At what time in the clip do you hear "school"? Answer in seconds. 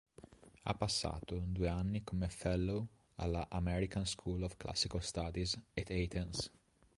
4.03-4.41